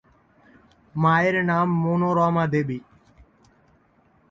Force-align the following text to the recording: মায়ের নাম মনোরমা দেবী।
মায়ের 0.95 1.35
নাম 1.45 1.67
মনোরমা 1.83 2.45
দেবী। 2.47 2.79